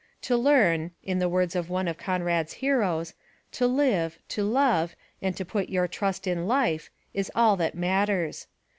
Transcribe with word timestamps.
To 0.23 0.35
learn, 0.35 0.93
in 1.03 1.19
the 1.19 1.29
words 1.29 1.55
of 1.55 1.69
one 1.69 1.87
of 1.87 1.95
Conrad's 1.99 2.53
heroes, 2.53 3.13
to 3.51 3.67
live, 3.67 4.17
to 4.29 4.41
love 4.43 4.95
and 5.21 5.37
to 5.37 5.45
put 5.45 5.69
your 5.69 5.87
trust 5.87 6.25
in 6.25 6.47
life 6.47 6.89
is 7.13 7.29
all 7.35 7.55
that 7.57 7.75
matters. 7.75 8.47